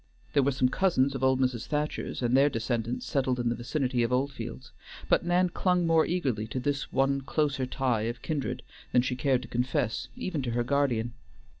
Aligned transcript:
There 0.33 0.41
were 0.41 0.51
some 0.51 0.69
cousins 0.69 1.13
of 1.13 1.23
old 1.23 1.39
Mrs. 1.39 1.67
Thacher's 1.67 2.23
and 2.23 2.35
their 2.35 2.49
descendants 2.49 3.05
settled 3.05 3.39
in 3.39 3.49
the 3.49 3.55
vicinity 3.55 4.01
of 4.01 4.11
Oldfields; 4.11 4.71
but 5.07 5.23
Nan 5.23 5.49
clung 5.51 5.85
more 5.85 6.07
eagerly 6.07 6.47
to 6.47 6.59
this 6.59 6.91
one 6.91 7.21
closer 7.21 7.67
tie 7.67 8.09
of 8.09 8.23
kindred 8.23 8.63
than 8.93 9.03
she 9.03 9.15
cared 9.15 9.43
to 9.43 9.47
confess 9.47 10.07
even 10.17 10.41
to 10.41 10.51
her 10.57 10.63
guardian. 10.63 11.13